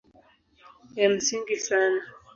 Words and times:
Ya 0.95 1.09
msingi 1.09 1.55
sana 1.59 2.01